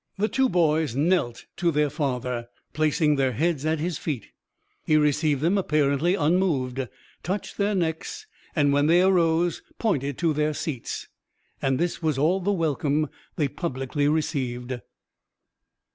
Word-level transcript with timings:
The 0.17 0.27
two 0.27 0.49
boys 0.49 0.95
knelt 0.95 1.45
to 1.57 1.69
their 1.69 1.91
father, 1.91 2.47
placing 2.73 3.17
their 3.17 3.33
heads 3.33 3.67
at 3.67 3.79
his 3.79 3.99
feet. 3.99 4.29
He 4.83 4.97
received 4.97 5.41
them 5.41 5.59
apparently 5.59 6.15
unmoved, 6.15 6.87
touched 7.21 7.57
their 7.57 7.75
necks, 7.75 8.25
and 8.55 8.73
when 8.73 8.87
they 8.87 9.03
arose 9.03 9.61
pointed 9.77 10.17
to 10.17 10.33
their 10.33 10.55
seats; 10.55 11.07
and 11.61 11.77
this 11.77 12.01
was 12.01 12.17
all 12.17 12.39
the 12.39 12.51
welcome 12.51 13.11
they 13.35 13.47
publicly 13.47 14.07
received. 14.07 14.81